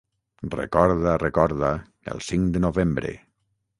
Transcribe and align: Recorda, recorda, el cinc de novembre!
Recorda, 0.53 1.13
recorda, 1.25 1.69
el 2.15 2.25
cinc 2.31 2.49
de 2.57 2.63
novembre! 2.65 3.13